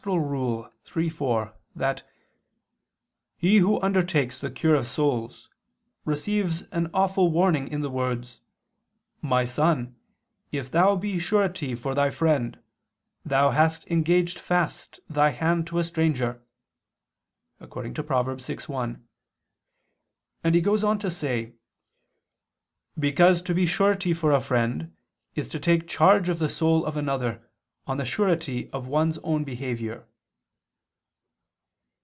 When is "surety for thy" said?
11.19-12.09